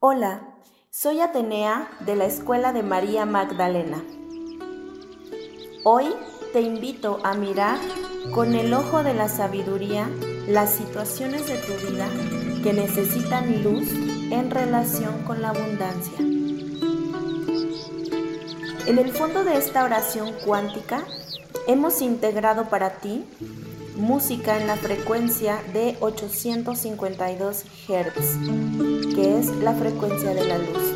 Hola, 0.00 0.54
soy 0.90 1.18
Atenea 1.18 1.90
de 2.06 2.14
la 2.14 2.24
Escuela 2.24 2.72
de 2.72 2.84
María 2.84 3.26
Magdalena. 3.26 4.00
Hoy 5.82 6.04
te 6.52 6.60
invito 6.60 7.18
a 7.24 7.34
mirar 7.34 7.78
con 8.32 8.54
el 8.54 8.72
ojo 8.74 9.02
de 9.02 9.14
la 9.14 9.28
sabiduría 9.28 10.08
las 10.46 10.74
situaciones 10.74 11.48
de 11.48 11.56
tu 11.56 11.72
vida 11.90 12.08
que 12.62 12.72
necesitan 12.72 13.64
luz 13.64 13.90
en 14.30 14.52
relación 14.52 15.24
con 15.24 15.42
la 15.42 15.48
abundancia. 15.48 16.18
En 18.86 18.98
el 18.98 19.10
fondo 19.10 19.42
de 19.42 19.56
esta 19.56 19.82
oración 19.82 20.32
cuántica 20.46 21.02
hemos 21.66 22.02
integrado 22.02 22.68
para 22.68 23.00
ti 23.00 23.24
música 23.98 24.56
en 24.56 24.68
la 24.68 24.76
frecuencia 24.76 25.60
de 25.72 25.96
852 26.00 27.64
Hz, 27.88 29.14
que 29.14 29.38
es 29.38 29.48
la 29.56 29.74
frecuencia 29.74 30.34
de 30.34 30.44
la 30.46 30.58
luz. 30.58 30.94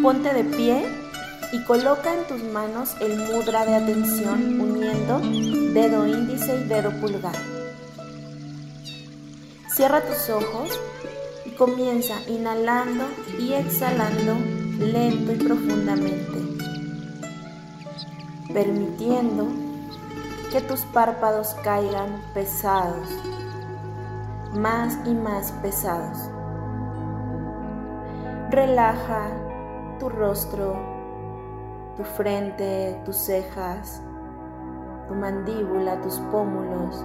Ponte 0.00 0.32
de 0.32 0.44
pie 0.44 0.86
y 1.52 1.64
coloca 1.64 2.14
en 2.14 2.24
tus 2.28 2.42
manos 2.52 2.94
el 3.00 3.18
mudra 3.18 3.66
de 3.66 3.74
atención 3.74 4.60
uniendo 4.60 5.18
dedo 5.74 6.06
índice 6.06 6.60
y 6.60 6.68
dedo 6.68 6.92
pulgar. 7.00 7.36
Cierra 9.74 10.02
tus 10.02 10.30
ojos 10.30 10.70
y 11.44 11.50
comienza 11.50 12.14
inhalando 12.28 13.04
y 13.40 13.54
exhalando 13.54 14.36
lento 14.78 15.32
y 15.32 15.36
profundamente, 15.36 16.38
permitiendo 18.52 19.63
que 20.54 20.60
tus 20.60 20.84
párpados 20.84 21.56
caigan 21.64 22.22
pesados, 22.32 23.08
más 24.56 24.96
y 25.04 25.12
más 25.12 25.50
pesados. 25.50 26.30
Relaja 28.50 29.30
tu 29.98 30.08
rostro, 30.08 30.76
tu 31.96 32.04
frente, 32.04 33.02
tus 33.04 33.16
cejas, 33.16 34.00
tu 35.08 35.14
mandíbula, 35.14 36.00
tus 36.02 36.20
pómulos. 36.30 37.04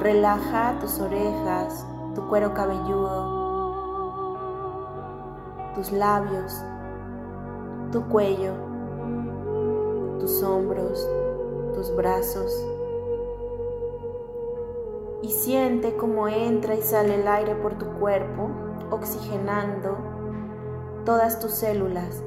Relaja 0.00 0.76
tus 0.80 0.98
orejas, 0.98 1.86
tu 2.16 2.26
cuero 2.28 2.52
cabelludo, 2.54 3.36
tus 5.76 5.92
labios, 5.92 6.60
tu 7.92 8.02
cuello, 8.08 8.52
tus 10.18 10.42
hombros, 10.42 11.08
tus 11.76 11.94
brazos 11.94 12.66
y 15.20 15.28
siente 15.28 15.94
cómo 15.94 16.26
entra 16.26 16.74
y 16.74 16.80
sale 16.80 17.20
el 17.20 17.28
aire 17.28 17.54
por 17.54 17.74
tu 17.74 17.84
cuerpo, 17.98 18.48
oxigenando 18.90 19.98
todas 21.04 21.38
tus 21.38 21.50
células. 21.50 22.22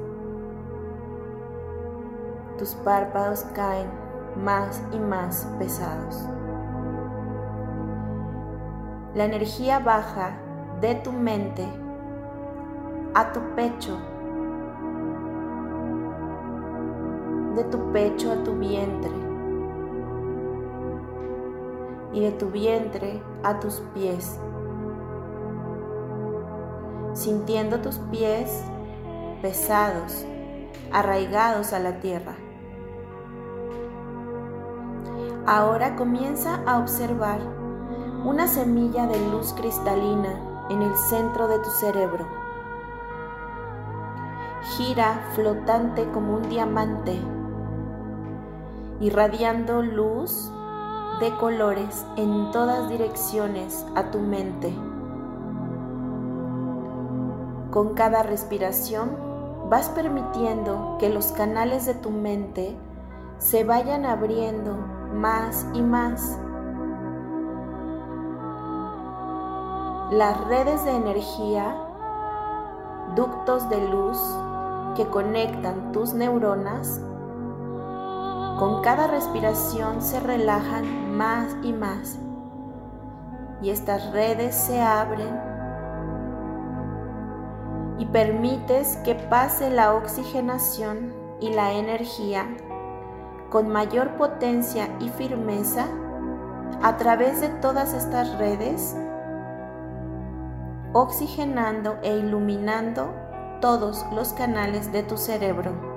Tus 2.58 2.76
párpados 2.76 3.42
caen 3.52 3.90
más 4.36 4.80
y 4.92 5.00
más 5.00 5.48
pesados. 5.58 6.24
La 9.16 9.24
energía 9.24 9.80
baja 9.80 10.38
de 10.80 10.94
tu 10.94 11.10
mente 11.10 11.66
a 13.14 13.32
tu 13.32 13.40
pecho, 13.56 13.98
de 17.56 17.64
tu 17.64 17.90
pecho 17.92 18.30
a 18.30 18.44
tu 18.44 18.52
vientre 18.52 19.29
y 22.12 22.20
de 22.20 22.32
tu 22.32 22.50
vientre 22.50 23.22
a 23.42 23.60
tus 23.60 23.80
pies, 23.94 24.38
sintiendo 27.14 27.80
tus 27.80 27.98
pies 28.10 28.62
pesados, 29.42 30.24
arraigados 30.92 31.72
a 31.72 31.78
la 31.78 32.00
tierra. 32.00 32.34
Ahora 35.46 35.96
comienza 35.96 36.62
a 36.66 36.78
observar 36.78 37.40
una 38.24 38.46
semilla 38.46 39.06
de 39.06 39.18
luz 39.30 39.52
cristalina 39.54 40.66
en 40.68 40.82
el 40.82 40.94
centro 40.94 41.48
de 41.48 41.58
tu 41.58 41.70
cerebro. 41.70 42.26
Gira 44.76 45.20
flotante 45.34 46.08
como 46.10 46.36
un 46.36 46.48
diamante, 46.48 47.18
irradiando 49.00 49.82
luz 49.82 50.52
de 51.20 51.36
colores 51.36 52.06
en 52.16 52.50
todas 52.50 52.88
direcciones 52.88 53.86
a 53.94 54.10
tu 54.10 54.18
mente. 54.18 54.74
Con 57.70 57.94
cada 57.94 58.22
respiración 58.22 59.10
vas 59.68 59.90
permitiendo 59.90 60.96
que 60.98 61.10
los 61.10 61.26
canales 61.32 61.84
de 61.84 61.94
tu 61.94 62.10
mente 62.10 62.74
se 63.38 63.64
vayan 63.64 64.06
abriendo 64.06 64.76
más 65.14 65.66
y 65.74 65.82
más. 65.82 66.38
Las 70.10 70.42
redes 70.48 70.84
de 70.84 70.96
energía, 70.96 71.76
ductos 73.14 73.68
de 73.68 73.88
luz 73.88 74.18
que 74.96 75.06
conectan 75.06 75.92
tus 75.92 76.14
neuronas 76.14 77.00
con 78.60 78.82
cada 78.82 79.06
respiración 79.06 80.02
se 80.02 80.20
relajan 80.20 81.16
más 81.16 81.56
y 81.62 81.72
más. 81.72 82.18
Y 83.62 83.70
estas 83.70 84.12
redes 84.12 84.54
se 84.54 84.82
abren. 84.82 85.34
Y 87.98 88.04
permites 88.04 88.98
que 88.98 89.14
pase 89.14 89.70
la 89.70 89.94
oxigenación 89.94 91.14
y 91.40 91.54
la 91.54 91.72
energía 91.72 92.54
con 93.48 93.70
mayor 93.70 94.18
potencia 94.18 94.94
y 95.00 95.08
firmeza 95.08 95.86
a 96.82 96.98
través 96.98 97.40
de 97.40 97.48
todas 97.48 97.94
estas 97.94 98.36
redes, 98.36 98.94
oxigenando 100.92 101.96
e 102.02 102.14
iluminando 102.14 103.10
todos 103.62 104.04
los 104.12 104.34
canales 104.34 104.92
de 104.92 105.02
tu 105.02 105.16
cerebro 105.16 105.89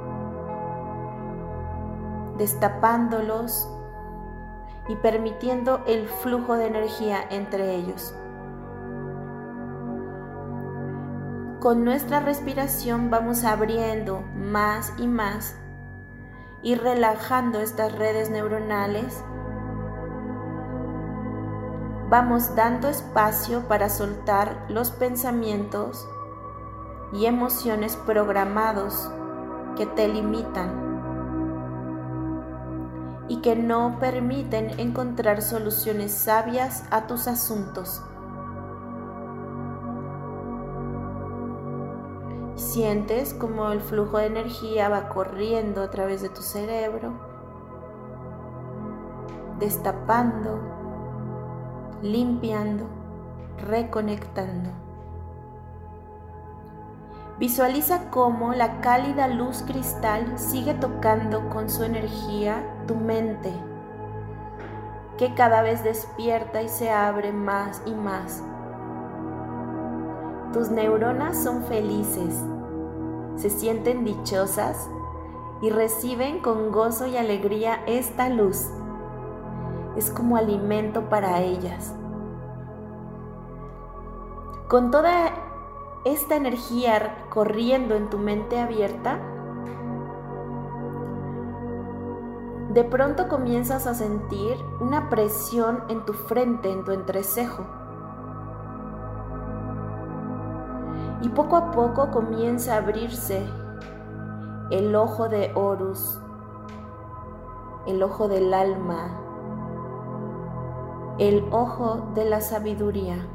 destapándolos 2.37 3.69
y 4.87 4.95
permitiendo 4.97 5.83
el 5.85 6.07
flujo 6.07 6.55
de 6.55 6.67
energía 6.67 7.19
entre 7.29 7.75
ellos. 7.75 8.13
Con 11.59 11.85
nuestra 11.85 12.19
respiración 12.19 13.09
vamos 13.09 13.45
abriendo 13.45 14.21
más 14.35 14.93
y 14.97 15.07
más 15.07 15.55
y 16.61 16.75
relajando 16.75 17.61
estas 17.61 17.93
redes 17.97 18.29
neuronales. 18.29 19.23
Vamos 22.09 22.53
dando 22.55 22.89
espacio 22.89 23.67
para 23.69 23.87
soltar 23.87 24.65
los 24.67 24.91
pensamientos 24.91 26.07
y 27.13 27.27
emociones 27.27 27.95
programados 27.95 29.09
que 29.77 29.85
te 29.85 30.07
limitan 30.07 30.82
y 33.27 33.37
que 33.37 33.55
no 33.55 33.97
permiten 33.99 34.79
encontrar 34.79 35.41
soluciones 35.41 36.11
sabias 36.11 36.83
a 36.91 37.07
tus 37.07 37.27
asuntos. 37.27 38.01
Sientes 42.55 43.33
como 43.33 43.71
el 43.71 43.81
flujo 43.81 44.17
de 44.17 44.27
energía 44.27 44.89
va 44.89 45.09
corriendo 45.09 45.81
a 45.81 45.89
través 45.89 46.21
de 46.21 46.29
tu 46.29 46.41
cerebro, 46.41 47.13
destapando, 49.59 50.59
limpiando, 52.01 52.85
reconectando. 53.57 54.82
Visualiza 57.43 58.09
cómo 58.09 58.53
la 58.53 58.79
cálida 58.79 59.27
luz 59.27 59.65
cristal 59.67 60.39
sigue 60.39 60.75
tocando 60.75 61.49
con 61.49 61.69
su 61.69 61.83
energía 61.83 62.63
tu 62.87 62.95
mente, 62.95 63.51
que 65.17 65.33
cada 65.33 65.61
vez 65.61 65.83
despierta 65.83 66.61
y 66.61 66.69
se 66.69 66.89
abre 66.89 67.33
más 67.33 67.83
y 67.85 67.95
más. 67.95 68.41
Tus 70.53 70.69
neuronas 70.69 71.37
son 71.37 71.63
felices, 71.65 72.41
se 73.35 73.49
sienten 73.49 74.05
dichosas 74.05 74.89
y 75.61 75.69
reciben 75.69 76.39
con 76.39 76.71
gozo 76.71 77.07
y 77.07 77.17
alegría 77.17 77.83
esta 77.87 78.29
luz. 78.29 78.69
Es 79.97 80.09
como 80.11 80.37
alimento 80.37 81.09
para 81.09 81.41
ellas. 81.41 81.93
Con 84.69 84.91
toda 84.91 85.52
esta 86.05 86.35
energía 86.35 87.25
corriendo 87.29 87.95
en 87.95 88.09
tu 88.09 88.17
mente 88.17 88.59
abierta, 88.59 89.19
de 92.73 92.83
pronto 92.83 93.27
comienzas 93.27 93.85
a 93.85 93.93
sentir 93.93 94.57
una 94.79 95.09
presión 95.09 95.83
en 95.89 96.05
tu 96.05 96.13
frente, 96.13 96.71
en 96.71 96.83
tu 96.83 96.91
entrecejo. 96.91 97.65
Y 101.21 101.29
poco 101.29 101.55
a 101.55 101.71
poco 101.71 102.09
comienza 102.11 102.73
a 102.73 102.77
abrirse 102.77 103.47
el 104.71 104.95
ojo 104.95 105.29
de 105.29 105.51
Horus, 105.53 106.19
el 107.85 108.01
ojo 108.01 108.27
del 108.27 108.53
alma, 108.53 109.19
el 111.19 111.45
ojo 111.51 112.09
de 112.15 112.25
la 112.25 112.41
sabiduría, 112.41 113.27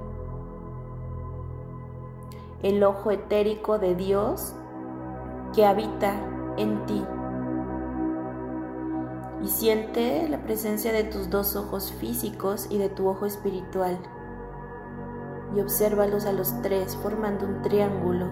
el 2.62 2.82
ojo 2.82 3.10
etérico 3.10 3.78
de 3.78 3.94
Dios 3.94 4.54
que 5.54 5.64
habita 5.64 6.14
en 6.56 6.84
ti. 6.86 7.04
Y 9.42 9.48
siente 9.48 10.28
la 10.28 10.42
presencia 10.42 10.92
de 10.92 11.04
tus 11.04 11.30
dos 11.30 11.54
ojos 11.54 11.92
físicos 11.92 12.66
y 12.70 12.78
de 12.78 12.88
tu 12.88 13.08
ojo 13.08 13.26
espiritual. 13.26 13.98
Y 15.54 15.60
obsérvalos 15.60 16.26
a 16.26 16.32
los 16.32 16.60
tres 16.62 16.96
formando 16.96 17.46
un 17.46 17.62
triángulo. 17.62 18.26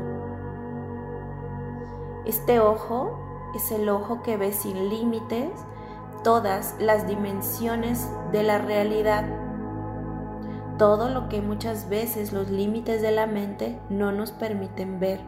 Este 2.25 2.59
ojo 2.59 3.53
es 3.55 3.71
el 3.71 3.89
ojo 3.89 4.23
que 4.23 4.37
ve 4.37 4.53
sin 4.53 4.91
límites 4.91 5.51
todas 6.25 6.75
las 6.81 7.07
dimensiones 7.07 8.11
de 8.33 8.43
la 8.43 8.59
realidad. 8.59 9.46
Todo 10.79 11.09
lo 11.09 11.29
que 11.29 11.41
muchas 11.41 11.89
veces 11.89 12.33
los 12.33 12.51
límites 12.51 13.01
de 13.01 13.11
la 13.11 13.27
mente 13.27 13.81
no 13.89 14.13
nos 14.13 14.31
permiten 14.33 15.01
ver. 15.01 15.21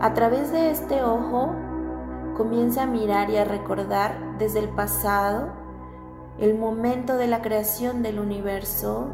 A 0.00 0.14
través 0.14 0.50
de 0.50 0.70
este 0.70 1.02
ojo 1.02 1.54
comienza 2.36 2.84
a 2.84 2.86
mirar 2.86 3.28
y 3.28 3.36
a 3.36 3.44
recordar 3.44 4.38
desde 4.38 4.60
el 4.60 4.70
pasado 4.70 5.48
el 6.38 6.56
momento 6.56 7.18
de 7.18 7.26
la 7.26 7.42
creación 7.42 8.02
del 8.02 8.18
universo, 8.18 9.08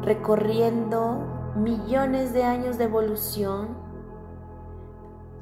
recorriendo 0.00 1.52
millones 1.54 2.32
de 2.32 2.44
años 2.44 2.78
de 2.78 2.84
evolución 2.84 3.76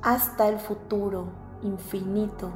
hasta 0.02 0.48
el 0.48 0.58
futuro 0.58 1.28
infinito. 1.62 2.50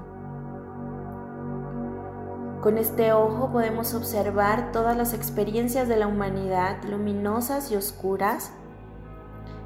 Con 2.65 2.79
este 2.79 3.13
ojo 3.13 3.51
podemos 3.53 3.93
observar 3.93 4.73
todas 4.73 4.97
las 4.97 5.13
experiencias 5.13 5.87
de 5.87 5.99
la 5.99 6.07
humanidad, 6.07 6.83
luminosas 6.85 7.71
y 7.71 7.77
oscuras, 7.77 8.53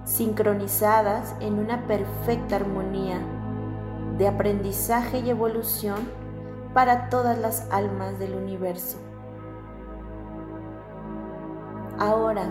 sincronizadas 0.05 1.37
en 1.39 1.61
una 1.61 1.87
perfecta 1.87 2.57
armonía 2.57 3.21
de 4.19 4.27
aprendizaje 4.27 5.21
y 5.21 5.31
evolución 5.31 6.11
para 6.75 7.09
todas 7.09 7.39
las 7.39 7.71
almas 7.71 8.19
del 8.19 8.35
universo. 8.35 8.99
Ahora, 12.01 12.51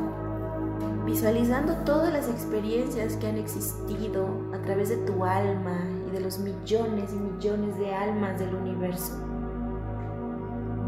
visualizando 1.03 1.73
todas 1.83 2.13
las 2.13 2.29
experiencias 2.29 3.17
que 3.17 3.27
han 3.27 3.37
existido 3.37 4.29
a 4.53 4.61
través 4.61 4.87
de 4.87 4.95
tu 4.95 5.25
alma 5.25 5.77
y 6.07 6.11
de 6.11 6.21
los 6.21 6.39
millones 6.39 7.11
y 7.11 7.17
millones 7.17 7.77
de 7.77 7.93
almas 7.93 8.39
del 8.39 8.55
universo, 8.55 9.26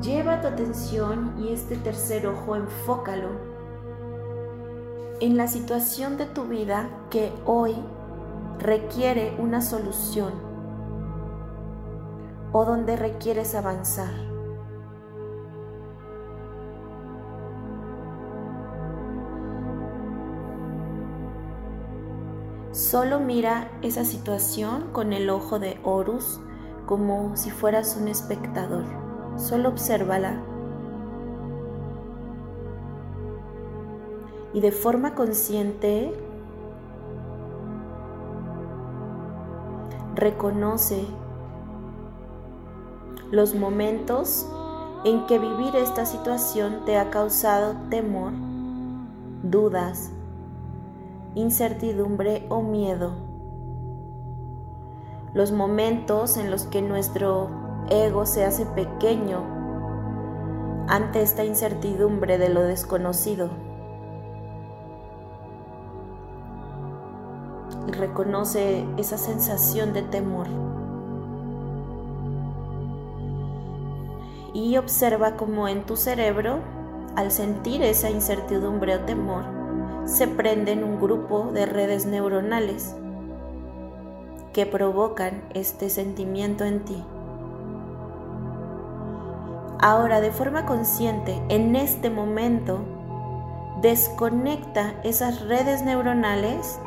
lleva 0.02 0.42
tu 0.42 0.48
atención 0.48 1.36
y 1.40 1.52
este 1.52 1.76
tercer 1.76 2.28
ojo 2.28 2.56
enfócalo 2.56 3.30
en 5.20 5.36
la 5.36 5.48
situación 5.48 6.18
de 6.18 6.26
tu 6.26 6.46
vida 6.46 6.90
que 7.10 7.34
hoy 7.46 7.76
requiere 8.60 9.36
una 9.38 9.62
solución 9.62 10.34
o 12.52 12.66
donde 12.66 12.96
requieres 12.96 13.54
avanzar. 13.54 14.30
Solo 22.72 23.20
mira 23.20 23.70
esa 23.82 24.06
situación 24.06 24.92
con 24.94 25.12
el 25.12 25.30
ojo 25.30 25.60
de 25.60 25.80
Horus 25.84 26.40
como 26.86 27.36
si 27.36 27.52
fueras 27.52 27.98
un 28.00 28.08
espectador. 28.08 28.99
Solo 29.40 29.70
obsérvala. 29.70 30.34
Y 34.54 34.60
de 34.60 34.72
forma 34.74 35.16
consciente 35.16 36.14
reconoce 40.16 41.06
los 43.32 43.56
momentos 43.56 44.46
en 45.06 45.26
que 45.26 45.40
vivir 45.40 45.74
esta 45.78 46.06
situación 46.06 46.84
te 46.86 46.98
ha 46.98 47.10
causado 47.10 47.76
temor, 47.90 48.34
dudas, 49.44 50.12
incertidumbre 51.36 52.46
o 52.50 52.62
miedo. 52.62 53.14
Los 55.34 55.54
momentos 55.54 56.36
en 56.36 56.52
los 56.52 56.66
que 56.66 56.82
nuestro 56.82 57.59
ego 57.90 58.26
se 58.26 58.46
hace 58.46 58.66
pequeño 58.66 59.44
ante 60.88 61.22
esta 61.22 61.44
incertidumbre 61.44 62.38
de 62.38 62.50
lo 62.50 62.64
desconocido. 62.64 63.50
Y 67.88 67.92
reconoce 67.92 68.86
esa 68.98 69.18
sensación 69.18 69.94
de 69.94 70.02
temor. 70.04 70.48
y 74.54 74.78
observa 74.78 75.36
cómo 75.36 75.68
en 75.68 75.86
tu 75.86 75.96
cerebro, 75.96 76.60
al 77.16 77.32
sentir 77.32 77.82
esa 77.82 78.10
incertidumbre 78.10 78.96
o 78.96 79.00
temor, 79.02 79.44
se 80.06 80.28
prenden 80.28 80.84
un 80.84 81.00
grupo 81.00 81.52
de 81.54 81.66
redes 81.66 82.06
neuronales 82.06 82.96
que 84.54 84.66
provocan 84.66 85.44
este 85.54 85.90
sentimiento 85.90 86.66
en 86.66 86.84
ti. 86.84 87.04
Ahora, 89.80 90.22
de 90.22 90.32
forma 90.32 90.66
consciente, 90.66 91.42
en 91.50 91.76
este 91.76 92.10
momento, 92.10 92.80
desconecta 93.82 94.94
esas 95.04 95.42
redes 95.42 95.82
neuronales 95.84 96.80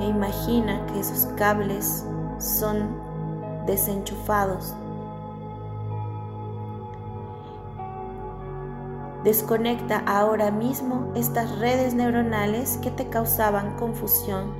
e 0.00 0.04
imagina 0.04 0.84
que 0.86 1.00
esos 1.00 1.26
cables 1.36 2.06
son 2.38 2.88
desenchufados 3.66 4.74
Desconecta 9.26 10.04
ahora 10.06 10.52
mismo 10.52 11.10
estas 11.16 11.58
redes 11.58 11.94
neuronales 11.94 12.78
que 12.80 12.92
te 12.92 13.08
causaban 13.08 13.74
confusión, 13.74 14.54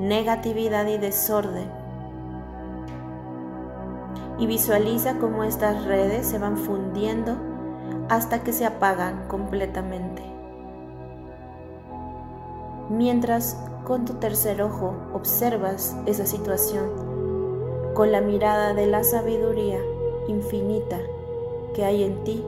negatividad 0.00 0.86
y 0.86 0.96
desorden. 0.96 1.79
Y 4.40 4.46
visualiza 4.46 5.18
cómo 5.18 5.44
estas 5.44 5.84
redes 5.84 6.26
se 6.26 6.38
van 6.38 6.56
fundiendo 6.56 7.36
hasta 8.08 8.42
que 8.42 8.52
se 8.52 8.66
apagan 8.66 9.28
completamente. 9.28 10.22
Mientras 12.88 13.56
con 13.84 14.04
tu 14.04 14.14
tercer 14.14 14.60
ojo 14.62 14.96
observas 15.12 15.96
esa 16.06 16.26
situación 16.26 17.92
con 17.94 18.10
la 18.10 18.20
mirada 18.20 18.74
de 18.74 18.86
la 18.86 19.04
sabiduría 19.04 19.78
infinita 20.26 20.98
que 21.74 21.84
hay 21.84 22.02
en 22.02 22.24
ti 22.24 22.44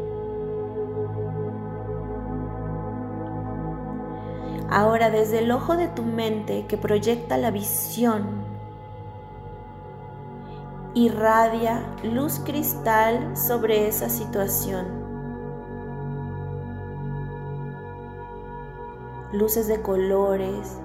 Ahora 4.75 5.11
desde 5.11 5.41
el 5.41 5.51
ojo 5.51 5.77
de 5.77 5.89
tu 5.89 6.03
mente 6.03 6.65
que 6.67 6.79
proyecta 6.79 7.37
la 7.37 7.51
visión, 7.51 8.42
irradia 10.95 11.83
luz 12.03 12.39
cristal 12.45 13.35
sobre 13.35 13.89
esa 13.89 14.11
situación. 14.11 14.87
Luces 19.33 19.69
de 19.69 19.81
colores 19.81 20.79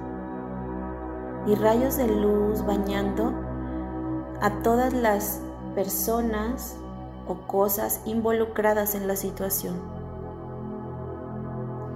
y 1.46 1.56
rayos 1.56 1.98
de 1.98 2.08
luz 2.08 2.66
bañando 2.66 3.34
a 4.42 4.62
todas 4.64 4.94
las 4.94 5.42
personas 5.76 6.78
o 7.28 7.36
cosas 7.46 8.00
involucradas 8.06 8.96
en 8.96 9.10
la 9.10 9.18
situación. 9.18 9.76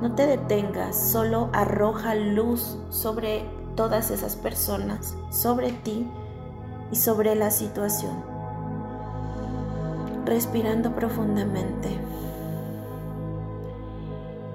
No 0.01 0.15
te 0.15 0.25
detengas, 0.25 0.98
solo 0.98 1.50
arroja 1.53 2.15
luz 2.15 2.77
sobre 2.89 3.46
todas 3.75 4.12
esas 4.12 4.36
personas, 4.36 5.15
sobre 5.30 5.72
ti 5.72 6.12
y 6.91 6.95
sobre 6.95 7.36
la 7.36 7.51
situación. 7.51 8.24
Respirando 10.25 10.93
profundamente, 10.93 11.89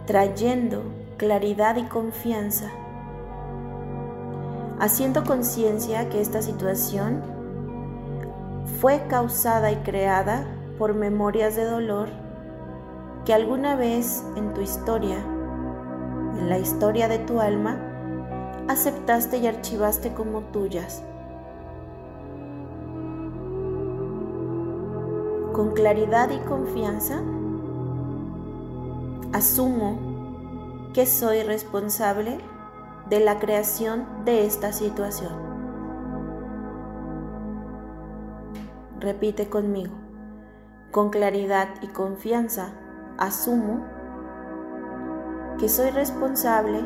trayendo 0.06 0.82
claridad 1.16 1.76
y 1.76 1.84
confianza, 1.84 2.70
haciendo 4.78 5.24
conciencia 5.24 6.08
que 6.08 6.20
esta 6.20 6.42
situación 6.42 7.22
fue 8.80 9.06
causada 9.08 9.72
y 9.72 9.76
creada 9.76 10.46
por 10.78 10.94
memorias 10.94 11.56
de 11.56 11.64
dolor 11.64 12.08
que 13.24 13.34
alguna 13.34 13.74
vez 13.74 14.22
en 14.36 14.54
tu 14.54 14.60
historia 14.60 15.16
en 16.38 16.48
la 16.50 16.58
historia 16.58 17.08
de 17.08 17.18
tu 17.18 17.40
alma 17.40 17.78
aceptaste 18.68 19.38
y 19.38 19.46
archivaste 19.46 20.12
como 20.12 20.42
tuyas. 20.42 21.02
Con 25.56 25.72
claridad 25.72 26.28
y 26.28 26.38
confianza, 26.40 27.22
asumo 29.32 30.90
que 30.92 31.06
soy 31.06 31.44
responsable 31.44 32.36
de 33.08 33.20
la 33.20 33.38
creación 33.38 34.06
de 34.26 34.44
esta 34.44 34.74
situación. 34.74 35.32
Repite 39.00 39.48
conmigo. 39.48 39.94
Con 40.90 41.08
claridad 41.08 41.68
y 41.80 41.86
confianza, 41.86 42.72
asumo 43.16 43.82
que 45.58 45.70
soy 45.70 45.88
responsable 45.88 46.82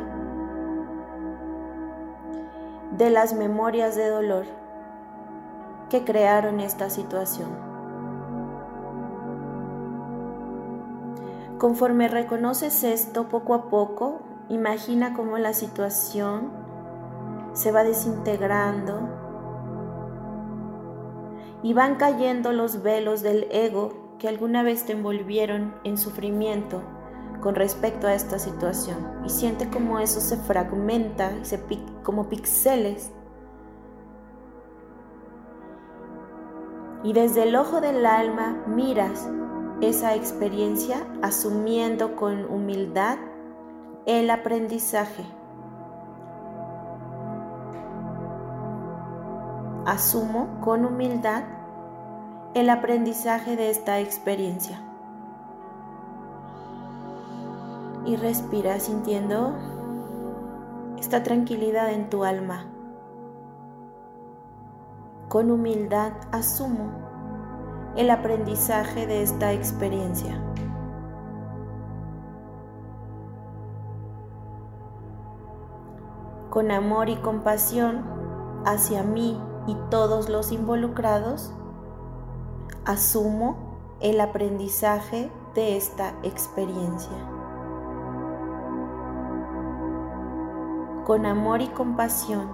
de 2.96 3.10
las 3.10 3.32
memorias 3.32 3.96
de 3.96 4.10
dolor 4.10 4.44
que 5.88 6.04
crearon 6.04 6.60
esta 6.60 6.88
situación. 6.88 7.69
Conforme 11.60 12.08
reconoces 12.08 12.84
esto 12.84 13.28
poco 13.28 13.52
a 13.52 13.68
poco, 13.68 14.22
imagina 14.48 15.12
cómo 15.12 15.36
la 15.36 15.52
situación 15.52 16.50
se 17.52 17.70
va 17.70 17.84
desintegrando 17.84 18.98
y 21.62 21.74
van 21.74 21.96
cayendo 21.96 22.52
los 22.52 22.82
velos 22.82 23.20
del 23.20 23.46
ego 23.50 24.16
que 24.18 24.26
alguna 24.26 24.62
vez 24.62 24.84
te 24.84 24.92
envolvieron 24.92 25.74
en 25.84 25.98
sufrimiento 25.98 26.80
con 27.42 27.54
respecto 27.54 28.06
a 28.06 28.14
esta 28.14 28.38
situación. 28.38 29.20
Y 29.26 29.28
siente 29.28 29.68
como 29.68 29.98
eso 29.98 30.20
se 30.20 30.38
fragmenta 30.38 31.44
se 31.44 31.60
como 32.02 32.30
píxeles 32.30 33.12
y 37.04 37.12
desde 37.12 37.42
el 37.42 37.54
ojo 37.54 37.82
del 37.82 38.06
alma 38.06 38.64
miras 38.66 39.28
esa 39.80 40.14
experiencia 40.14 41.06
asumiendo 41.22 42.14
con 42.14 42.44
humildad 42.44 43.16
el 44.04 44.28
aprendizaje. 44.28 45.24
Asumo 49.86 50.60
con 50.60 50.84
humildad 50.84 51.44
el 52.54 52.68
aprendizaje 52.68 53.56
de 53.56 53.70
esta 53.70 54.00
experiencia. 54.00 54.82
Y 58.04 58.16
respira 58.16 58.78
sintiendo 58.80 59.54
esta 60.98 61.22
tranquilidad 61.22 61.90
en 61.92 62.10
tu 62.10 62.24
alma. 62.24 62.66
Con 65.28 65.50
humildad 65.50 66.12
asumo 66.32 67.09
el 67.96 68.10
aprendizaje 68.10 69.06
de 69.06 69.22
esta 69.22 69.52
experiencia. 69.52 70.40
Con 76.50 76.70
amor 76.70 77.08
y 77.08 77.16
compasión 77.16 78.04
hacia 78.64 79.02
mí 79.02 79.40
y 79.66 79.76
todos 79.90 80.28
los 80.28 80.52
involucrados, 80.52 81.52
asumo 82.84 83.56
el 84.00 84.20
aprendizaje 84.20 85.30
de 85.54 85.76
esta 85.76 86.14
experiencia. 86.22 87.16
Con 91.04 91.26
amor 91.26 91.60
y 91.60 91.68
compasión 91.68 92.48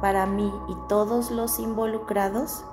para 0.00 0.26
mí 0.26 0.52
y 0.68 0.74
todos 0.88 1.30
los 1.30 1.58
involucrados, 1.58 2.64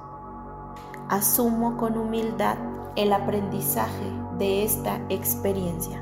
asumo 1.10 1.78
con 1.78 1.98
humildad 1.98 2.58
el 2.96 3.14
aprendizaje 3.14 4.12
de 4.38 4.64
esta 4.64 5.00
experiencia. 5.10 6.02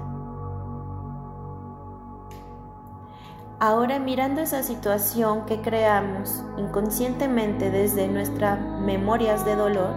Ahora 3.59 3.99
mirando 3.99 4.41
esa 4.41 4.61
situación 4.61 5.45
que 5.45 5.61
creamos 5.61 6.43
inconscientemente 6.57 7.69
desde 7.69 8.07
nuestras 8.07 8.59
memorias 8.81 9.45
de 9.45 9.55
dolor, 9.55 9.93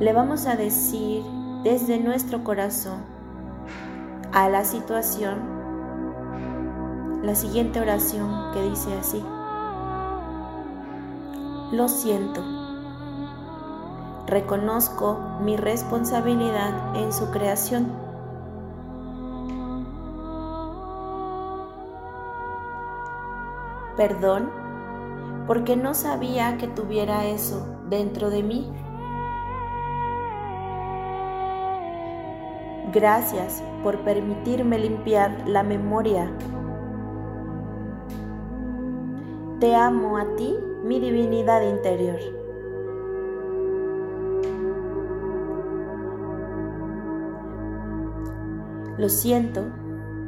le 0.00 0.12
vamos 0.12 0.46
a 0.46 0.56
decir 0.56 1.24
desde 1.62 1.98
nuestro 1.98 2.42
corazón 2.44 3.04
a 4.32 4.48
la 4.48 4.64
situación 4.64 5.56
la 7.22 7.34
siguiente 7.34 7.80
oración 7.80 8.52
que 8.52 8.62
dice 8.62 8.96
así. 8.98 9.24
Lo 11.72 11.88
siento 11.88 12.55
reconozco 14.26 15.18
mi 15.40 15.56
responsabilidad 15.56 16.96
en 16.96 17.12
su 17.12 17.30
creación. 17.30 17.92
Perdón 23.96 24.50
porque 25.46 25.76
no 25.76 25.94
sabía 25.94 26.58
que 26.58 26.66
tuviera 26.66 27.26
eso 27.26 27.66
dentro 27.88 28.30
de 28.30 28.42
mí. 28.42 28.70
Gracias 32.92 33.62
por 33.82 33.98
permitirme 34.00 34.78
limpiar 34.78 35.46
la 35.46 35.62
memoria. 35.62 36.30
Te 39.60 39.74
amo 39.74 40.18
a 40.18 40.36
ti, 40.36 40.56
mi 40.84 41.00
divinidad 41.00 41.62
interior. 41.62 42.35
Lo 48.98 49.08
siento, 49.08 49.62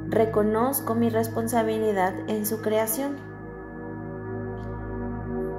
reconozco 0.08 0.94
mi 0.94 1.08
responsabilidad 1.08 2.14
en 2.28 2.44
su 2.44 2.60
creación. 2.60 3.16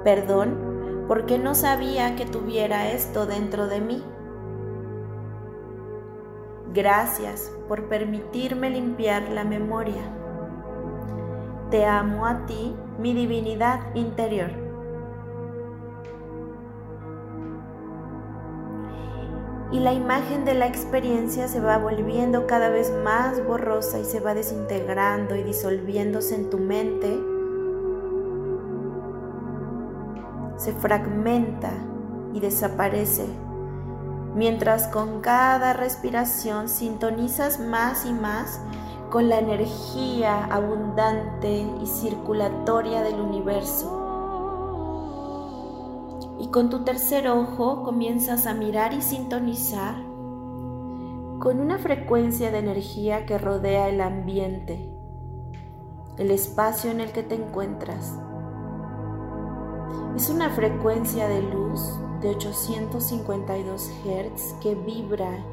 Perdón 0.04 0.70
porque 1.08 1.38
no 1.38 1.56
sabía 1.56 2.14
que 2.14 2.24
tuviera 2.24 2.92
esto 2.92 3.26
dentro 3.26 3.66
de 3.66 3.80
mí. 3.80 4.04
Gracias 6.72 7.50
por 7.66 7.88
permitirme 7.88 8.70
limpiar 8.70 9.28
la 9.30 9.42
memoria. 9.42 10.02
Te 11.72 11.84
amo 11.84 12.26
a 12.26 12.46
ti, 12.46 12.76
mi 13.00 13.12
divinidad 13.12 13.92
interior. 13.96 14.69
Y 19.72 19.78
la 19.78 19.92
imagen 19.92 20.44
de 20.44 20.54
la 20.54 20.66
experiencia 20.66 21.46
se 21.46 21.60
va 21.60 21.78
volviendo 21.78 22.46
cada 22.46 22.70
vez 22.70 22.92
más 23.04 23.44
borrosa 23.46 24.00
y 24.00 24.04
se 24.04 24.20
va 24.20 24.34
desintegrando 24.34 25.36
y 25.36 25.44
disolviéndose 25.44 26.34
en 26.34 26.50
tu 26.50 26.58
mente. 26.58 27.18
Se 30.56 30.72
fragmenta 30.72 31.70
y 32.34 32.40
desaparece, 32.40 33.26
mientras 34.34 34.88
con 34.88 35.20
cada 35.20 35.72
respiración 35.72 36.68
sintonizas 36.68 37.60
más 37.60 38.04
y 38.06 38.12
más 38.12 38.60
con 39.08 39.28
la 39.28 39.38
energía 39.38 40.44
abundante 40.46 41.66
y 41.80 41.86
circulatoria 41.86 43.02
del 43.02 43.20
universo 43.20 43.99
y 46.40 46.48
con 46.48 46.70
tu 46.70 46.84
tercer 46.84 47.28
ojo 47.28 47.82
comienzas 47.82 48.46
a 48.46 48.54
mirar 48.54 48.94
y 48.94 49.02
sintonizar 49.02 49.94
con 51.38 51.60
una 51.60 51.78
frecuencia 51.78 52.50
de 52.50 52.58
energía 52.58 53.26
que 53.26 53.36
rodea 53.36 53.88
el 53.88 54.00
ambiente, 54.00 54.90
el 56.16 56.30
espacio 56.30 56.90
en 56.90 57.00
el 57.00 57.12
que 57.12 57.22
te 57.22 57.34
encuentras. 57.34 58.18
Es 60.16 60.30
una 60.30 60.50
frecuencia 60.50 61.28
de 61.28 61.42
luz 61.42 61.98
de 62.20 62.30
852 62.30 63.90
Hz 64.04 64.54
que 64.62 64.74
vibra 64.74 65.44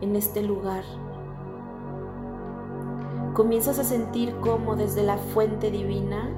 en 0.00 0.16
este 0.16 0.42
lugar. 0.42 0.84
Comienzas 3.34 3.78
a 3.78 3.84
sentir 3.84 4.34
cómo 4.40 4.76
desde 4.76 5.02
la 5.02 5.18
fuente 5.18 5.70
divina 5.70 6.30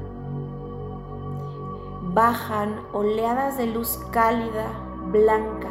bajan 2.17 2.81
oleadas 2.95 3.59
de 3.59 3.67
luz 3.67 4.01
cálida, 4.11 4.69
blanca, 5.13 5.69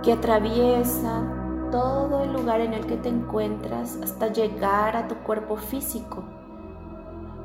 que 0.00 0.12
atraviesan 0.12 1.70
todo 1.72 2.22
el 2.22 2.32
lugar 2.32 2.60
en 2.60 2.72
el 2.72 2.86
que 2.86 2.96
te 2.96 3.08
encuentras 3.08 3.98
hasta 4.00 4.28
llegar 4.28 4.96
a 4.96 5.08
tu 5.08 5.16
cuerpo 5.24 5.56
físico. 5.56 6.22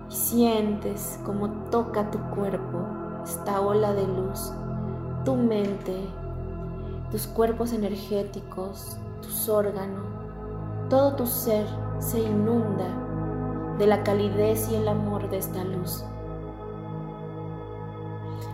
Y 0.08 0.14
sientes 0.14 1.20
como 1.26 1.50
toca 1.72 2.12
tu 2.12 2.20
cuerpo 2.36 2.86
esta 3.24 3.60
ola 3.60 3.92
de 3.94 4.06
luz, 4.06 4.54
tu 5.26 5.34
mente, 5.36 5.98
tus 7.10 7.26
cuerpos 7.26 7.74
energéticos, 7.74 8.98
tus 9.24 9.50
órganos, 9.50 10.06
todo 10.92 11.16
tu 11.16 11.26
ser 11.26 11.66
se 11.98 12.20
inunda 12.20 12.86
de 13.80 13.88
la 13.88 14.04
calidez 14.04 14.70
y 14.72 14.76
el 14.76 14.88
amor 14.88 15.28
de 15.32 15.40
esta 15.40 15.64
luz. 15.64 16.06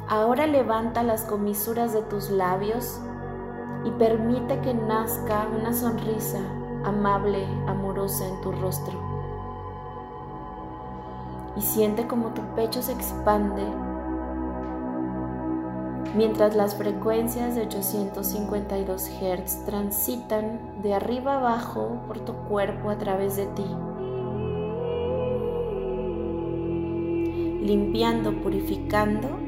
Ahora 0.07 0.45
levanta 0.45 1.01
las 1.01 1.23
comisuras 1.23 1.91
de 1.91 2.03
tus 2.03 2.29
labios 2.29 2.99
y 3.85 3.89
permite 3.91 4.59
que 4.61 4.71
nazca 4.71 5.47
una 5.47 5.73
sonrisa 5.73 6.39
amable, 6.83 7.43
amorosa 7.65 8.27
en 8.27 8.39
tu 8.41 8.51
rostro. 8.51 8.93
Y 11.57 11.61
siente 11.61 12.05
como 12.05 12.35
tu 12.35 12.43
pecho 12.55 12.83
se 12.83 12.91
expande 12.91 13.63
mientras 16.15 16.55
las 16.55 16.75
frecuencias 16.75 17.55
de 17.55 17.63
852 17.63 19.09
Hz 19.09 19.65
transitan 19.65 20.81
de 20.83 20.93
arriba 20.93 21.37
abajo 21.37 21.97
por 22.07 22.19
tu 22.19 22.33
cuerpo 22.47 22.91
a 22.91 22.97
través 22.99 23.37
de 23.37 23.47
ti, 23.47 23.65
limpiando, 27.65 28.39
purificando 28.43 29.44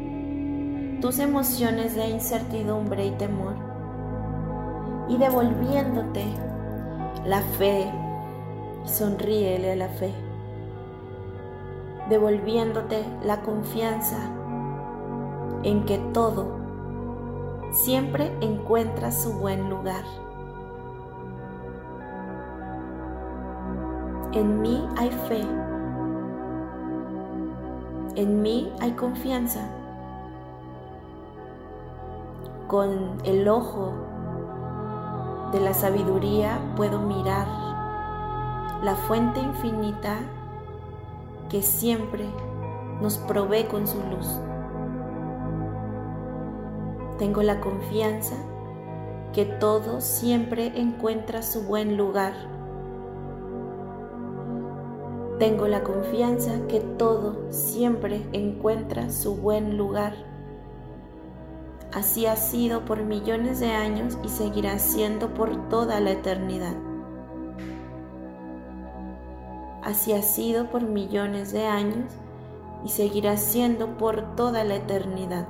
tus 1.01 1.19
emociones 1.19 1.95
de 1.95 2.09
incertidumbre 2.09 3.05
y 3.05 3.11
temor 3.11 3.53
y 5.07 5.17
devolviéndote 5.17 6.25
la 7.25 7.41
fe. 7.41 7.91
Sonríele 8.85 9.73
a 9.73 9.75
la 9.75 9.89
fe, 9.89 10.13
devolviéndote 12.09 13.03
la 13.25 13.41
confianza 13.41 14.17
en 15.63 15.85
que 15.85 15.97
todo 16.13 16.57
siempre 17.71 18.31
encuentra 18.39 19.11
su 19.11 19.33
buen 19.33 19.69
lugar. 19.69 20.03
En 24.31 24.61
mí 24.61 24.87
hay 24.97 25.09
fe. 25.09 25.41
En 28.15 28.41
mí 28.41 28.71
hay 28.79 28.91
confianza. 28.91 29.67
Con 32.67 33.21
el 33.23 33.47
ojo 33.47 33.93
de 35.53 35.61
la 35.61 35.73
sabiduría 35.73 36.59
puedo 36.75 36.99
mirar 36.99 37.47
la 38.83 38.93
fuente 39.07 39.39
infinita 39.39 40.17
que 41.49 41.61
siempre 41.61 42.25
nos 43.01 43.19
provee 43.19 43.63
con 43.63 43.87
su 43.87 43.97
luz. 44.09 44.27
Tengo 47.17 47.41
la 47.41 47.61
confianza 47.61 48.35
que 49.31 49.45
todo 49.45 50.01
siempre 50.01 50.73
encuentra 50.75 51.43
su 51.43 51.61
buen 51.61 51.95
lugar. 51.95 52.33
Tengo 55.39 55.69
la 55.69 55.83
confianza 55.83 56.67
que 56.67 56.81
todo 56.81 57.49
siempre 57.49 58.27
encuentra 58.33 59.09
su 59.09 59.37
buen 59.37 59.77
lugar. 59.77 60.26
Así 61.97 62.27
ha 62.27 62.35
sido 62.35 62.85
por 62.85 63.01
millones 63.01 63.59
de 63.59 63.71
años 63.71 64.19
y 64.23 64.29
seguirá 64.29 64.77
siendo 64.77 65.33
por 65.33 65.67
toda 65.67 65.99
la 65.99 66.11
eternidad. 66.11 66.75
Así 69.81 70.13
ha 70.13 70.21
sido 70.21 70.69
por 70.69 70.83
millones 70.83 71.51
de 71.51 71.65
años 71.65 72.13
y 72.85 72.89
seguirá 72.89 73.35
siendo 73.35 73.97
por 73.97 74.35
toda 74.35 74.63
la 74.63 74.75
eternidad 74.75 75.47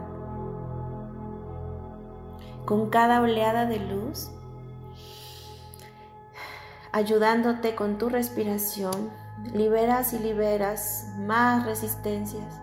con 2.63 2.89
cada 2.89 3.19
oleada 3.19 3.65
de 3.65 3.79
luz, 3.79 4.31
ayudándote 6.93 7.75
con 7.75 7.97
tu 7.97 8.07
respiración, 8.07 9.09
liberas 9.53 10.13
y 10.13 10.19
liberas 10.19 11.07
más 11.17 11.65
resistencias 11.65 12.61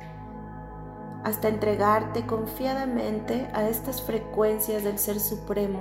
hasta 1.25 1.49
entregarte 1.49 2.27
confiadamente 2.27 3.49
a 3.53 3.69
estas 3.69 4.03
frecuencias 4.03 4.85
del 4.85 4.99
Ser 4.99 5.19
Supremo. 5.19 5.81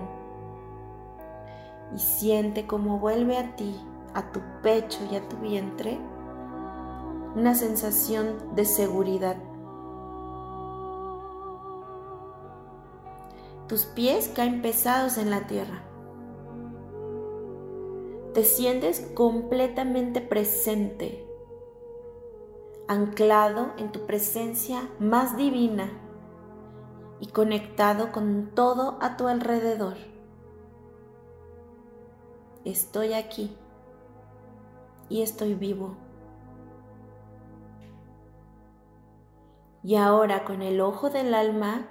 Y 1.93 1.99
siente 1.99 2.65
cómo 2.65 2.97
vuelve 2.97 3.38
a 3.38 3.56
ti, 3.56 3.75
a 4.15 4.32
tu 4.32 4.41
pecho 4.63 4.99
y 5.12 5.15
a 5.15 5.29
tu 5.29 5.38
vientre, 5.38 5.99
una 7.36 7.53
sensación 7.53 8.56
de 8.56 8.65
seguridad 8.65 9.38
Tus 13.67 13.86
pies 13.86 14.27
caen 14.27 14.62
pesados 14.62 15.17
en 15.17 15.29
la 15.29 15.47
tierra. 15.47 15.82
Te 18.34 18.43
sientes 18.43 18.99
completamente 19.15 20.19
presente, 20.19 21.25
anclado 22.87 23.73
en 23.77 23.91
tu 23.91 24.05
presencia 24.05 24.89
más 24.99 25.37
divina 25.37 25.91
y 27.19 27.27
conectado 27.27 28.11
con 28.11 28.51
todo 28.53 28.97
a 29.01 29.17
tu 29.17 29.27
alrededor. 29.27 29.95
Estoy 32.65 33.13
aquí 33.13 33.55
y 35.09 35.21
estoy 35.21 35.53
vivo. 35.53 35.95
Y 39.83 39.95
ahora 39.95 40.45
con 40.45 40.61
el 40.61 40.79
ojo 40.79 41.09
del 41.09 41.33
alma 41.33 41.87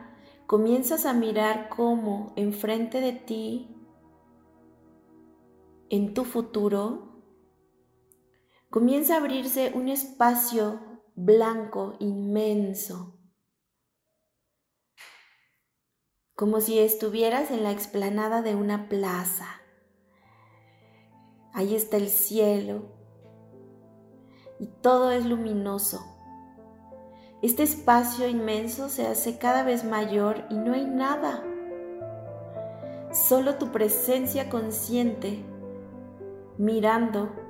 comienzas 0.47 1.05
a 1.05 1.13
mirar 1.13 1.69
cómo 1.69 2.33
enfrente 2.37 3.01
de 3.01 3.13
ti, 3.13 3.69
en 5.91 6.15
tu 6.15 6.25
futuro, 6.25 7.12
comienza 8.73 9.15
a 9.15 9.19
abrirse 9.19 9.71
un 9.75 9.89
espacio 9.89 10.81
blanco 11.15 11.95
inmenso, 11.99 13.21
como 16.35 16.59
si 16.63 16.79
estuvieras 16.79 17.51
en 17.51 17.65
la 17.65 17.71
explanada 17.71 18.41
de 18.41 18.55
una 18.55 18.89
plaza. 18.89 19.47
Ahí 21.53 21.75
está 21.75 21.99
el 21.99 22.09
cielo 22.09 22.95
y 24.59 24.69
todo 24.81 25.11
es 25.11 25.27
luminoso. 25.27 26.01
Este 27.43 27.65
espacio 27.65 28.27
inmenso 28.27 28.89
se 28.89 29.07
hace 29.07 29.37
cada 29.37 29.65
vez 29.65 29.85
mayor 29.85 30.47
y 30.49 30.55
no 30.55 30.73
hay 30.73 30.87
nada. 30.87 31.45
Solo 33.29 33.57
tu 33.57 33.71
presencia 33.71 34.49
consciente 34.49 35.45
mirando, 36.57 37.42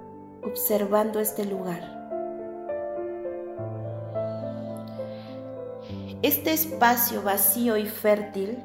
observando 0.42 1.20
este 1.20 1.44
lugar. 1.44 2.00
Este 6.22 6.52
espacio 6.52 7.22
vacío 7.22 7.76
y 7.76 7.87
fértil 7.87 8.62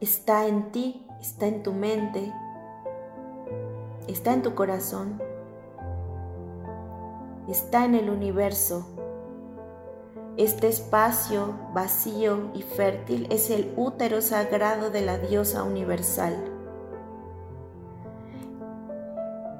está 0.00 0.46
en 0.46 0.72
ti, 0.72 1.06
está 1.20 1.46
en 1.46 1.62
tu 1.62 1.72
mente, 1.72 2.32
está 4.08 4.32
en 4.32 4.42
tu 4.42 4.54
corazón, 4.54 5.22
está 7.48 7.84
en 7.84 7.94
el 7.94 8.10
universo 8.10 8.86
este 10.38 10.68
espacio 10.68 11.52
vacío 11.74 12.52
y 12.54 12.62
fértil 12.62 13.26
es 13.28 13.50
el 13.50 13.74
útero 13.76 14.22
sagrado 14.22 14.88
de 14.88 15.00
la 15.00 15.18
diosa 15.18 15.64
universal. 15.64 16.57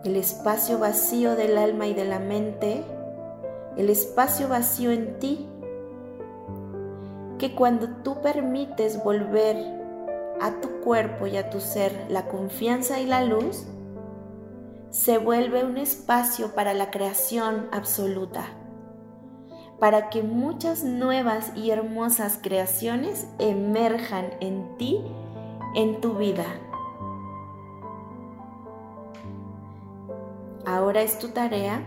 El 0.08 0.16
espacio 0.16 0.78
vacío 0.78 1.36
del 1.36 1.58
alma 1.58 1.86
y 1.86 1.92
de 1.92 2.06
la 2.06 2.18
mente, 2.18 2.82
el 3.76 3.90
espacio 3.90 4.48
vacío 4.48 4.90
en 4.90 5.18
ti, 5.18 5.46
que 7.38 7.54
cuando 7.54 7.90
tú 8.02 8.22
permites 8.22 9.04
volver 9.04 9.58
a 10.40 10.62
tu 10.62 10.80
cuerpo 10.80 11.26
y 11.26 11.36
a 11.36 11.50
tu 11.50 11.60
ser 11.60 12.06
la 12.08 12.26
confianza 12.26 12.98
y 13.00 13.04
la 13.04 13.22
luz, 13.22 13.66
se 14.88 15.18
vuelve 15.18 15.62
un 15.62 15.76
espacio 15.76 16.54
para 16.54 16.72
la 16.72 16.90
creación 16.90 17.68
absoluta 17.70 18.46
para 19.78 20.08
que 20.08 20.22
muchas 20.22 20.84
nuevas 20.84 21.52
y 21.54 21.70
hermosas 21.70 22.40
creaciones 22.42 23.28
emerjan 23.38 24.30
en 24.40 24.74
ti, 24.78 25.00
en 25.74 26.00
tu 26.00 26.14
vida. 26.14 26.46
Ahora 30.66 31.02
es 31.02 31.18
tu 31.18 31.28
tarea 31.28 31.82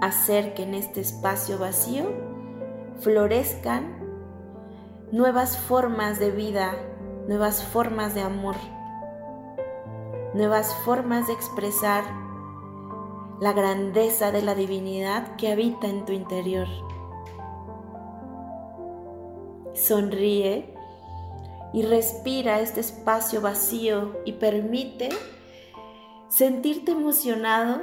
hacer 0.00 0.54
que 0.54 0.62
en 0.64 0.74
este 0.74 1.00
espacio 1.00 1.58
vacío 1.58 2.04
florezcan 3.00 3.96
nuevas 5.12 5.56
formas 5.56 6.18
de 6.18 6.30
vida, 6.30 6.74
nuevas 7.28 7.62
formas 7.62 8.14
de 8.14 8.22
amor, 8.22 8.56
nuevas 10.34 10.74
formas 10.84 11.26
de 11.26 11.32
expresar 11.32 12.04
la 13.40 13.52
grandeza 13.52 14.32
de 14.32 14.42
la 14.42 14.54
divinidad 14.54 15.36
que 15.36 15.52
habita 15.52 15.86
en 15.88 16.04
tu 16.04 16.12
interior. 16.12 16.66
Sonríe 19.74 20.74
y 21.72 21.82
respira 21.82 22.60
este 22.60 22.80
espacio 22.80 23.42
vacío 23.42 24.16
y 24.24 24.32
permite 24.32 25.10
sentirte 26.28 26.92
emocionado 26.92 27.80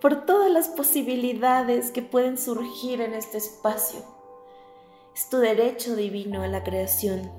por 0.00 0.26
todas 0.26 0.50
las 0.50 0.68
posibilidades 0.68 1.90
que 1.90 2.02
pueden 2.02 2.36
surgir 2.38 3.00
en 3.00 3.14
este 3.14 3.38
espacio. 3.38 4.00
Es 5.14 5.28
tu 5.28 5.38
derecho 5.38 5.96
divino 5.96 6.42
a 6.42 6.48
la 6.48 6.62
creación. 6.62 7.32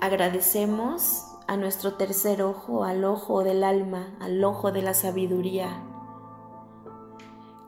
Agradecemos 0.00 1.24
a 1.46 1.56
nuestro 1.56 1.94
tercer 1.94 2.42
ojo, 2.42 2.84
al 2.84 3.04
ojo 3.04 3.42
del 3.44 3.64
alma, 3.64 4.16
al 4.20 4.42
ojo 4.44 4.72
de 4.72 4.82
la 4.82 4.94
sabiduría, 4.94 5.82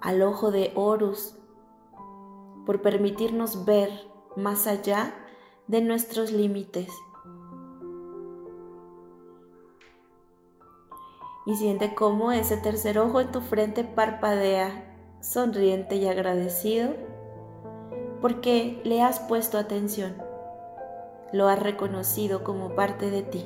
al 0.01 0.23
ojo 0.23 0.51
de 0.51 0.73
Horus, 0.75 1.37
por 2.65 2.81
permitirnos 2.81 3.65
ver 3.65 3.91
más 4.37 4.67
allá 4.67 5.15
de 5.67 5.81
nuestros 5.81 6.33
límites. 6.33 6.89
Y 11.47 11.57
siente 11.57 11.95
cómo 11.95 12.33
ese 12.33 12.57
tercer 12.57 12.99
ojo 12.99 13.21
en 13.21 13.33
tu 13.33 13.41
frente 13.41 13.85
parpadea, 13.85 14.85
sonriente 15.21 15.97
y 15.97 16.07
agradecido, 16.07 16.91
porque 18.21 18.81
le 18.85 19.03
has 19.03 19.21
puesto 19.21 19.59
atención 19.59 20.15
lo 21.33 21.49
has 21.49 21.59
reconocido 21.59 22.45
como 22.45 22.75
parte 22.75 23.11
de 23.11 23.23
ti. 23.23 23.45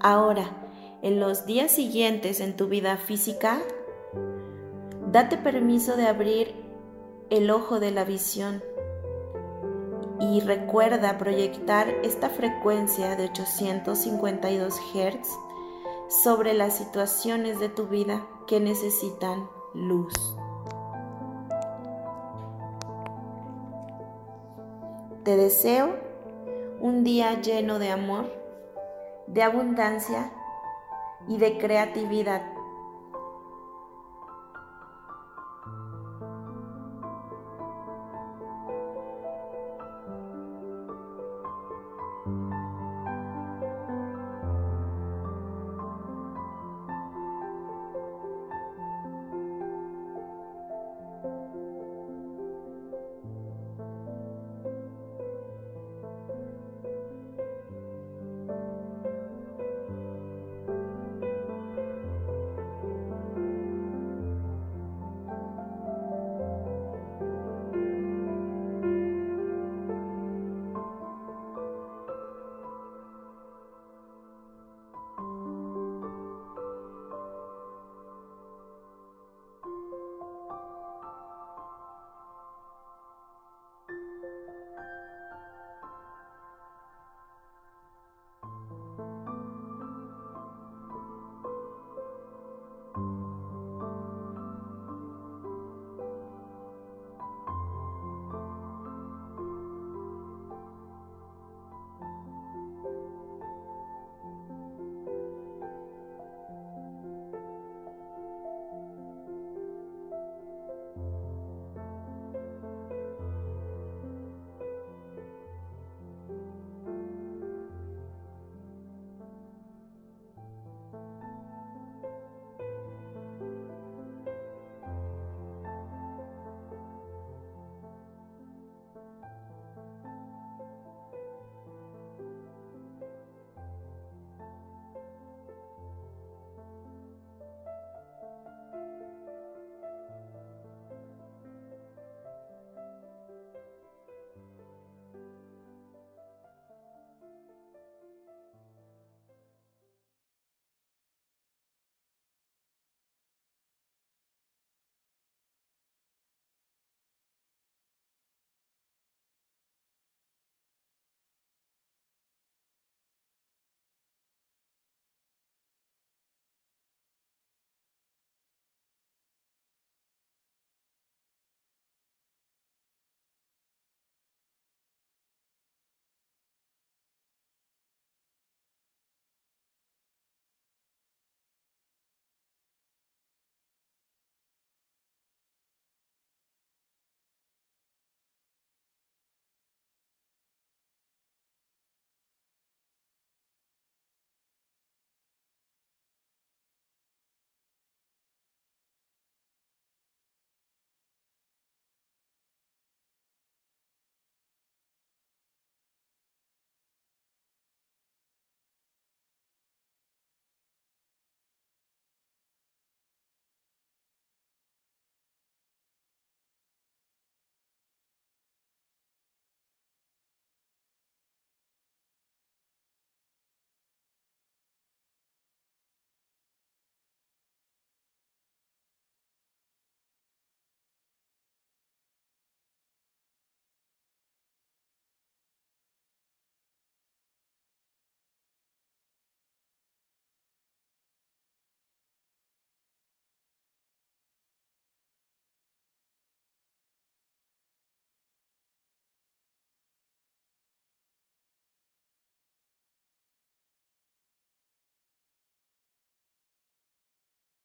Ahora, 0.00 0.50
en 1.02 1.20
los 1.20 1.46
días 1.46 1.70
siguientes 1.70 2.40
en 2.40 2.56
tu 2.56 2.68
vida 2.68 2.96
física, 2.96 3.60
date 5.06 5.36
permiso 5.36 5.96
de 5.96 6.06
abrir 6.06 6.54
el 7.30 7.50
ojo 7.50 7.78
de 7.78 7.90
la 7.92 8.04
visión 8.04 8.62
y 10.22 10.38
recuerda 10.38 11.18
proyectar 11.18 11.88
esta 12.04 12.30
frecuencia 12.30 13.16
de 13.16 13.24
852 13.24 14.80
Hz 14.94 15.28
sobre 16.06 16.54
las 16.54 16.76
situaciones 16.76 17.58
de 17.58 17.68
tu 17.68 17.88
vida 17.88 18.24
que 18.46 18.60
necesitan 18.60 19.48
luz. 19.74 20.14
Te 25.24 25.36
deseo 25.36 25.96
un 26.80 27.02
día 27.02 27.40
lleno 27.40 27.80
de 27.80 27.90
amor, 27.90 28.32
de 29.26 29.42
abundancia 29.42 30.32
y 31.26 31.38
de 31.38 31.58
creatividad 31.58 32.42